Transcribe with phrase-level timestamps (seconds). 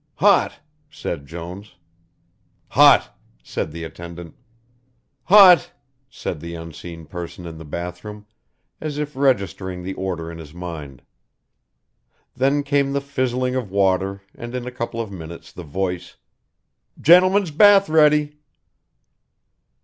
[0.15, 0.59] "Hot,"
[0.89, 1.75] said Jones.
[2.69, 4.33] "Hot," said the attendant.
[5.25, 5.71] "Hot,"
[6.09, 8.25] said the unseen person in the bath room,
[8.79, 11.03] as if registering the order in his mind.
[12.35, 16.15] Then came the fizzling of water and in a couple of minutes the voice:
[16.99, 18.39] "Gentleman's bath ready."